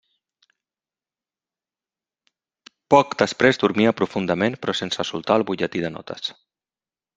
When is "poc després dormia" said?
2.95-3.93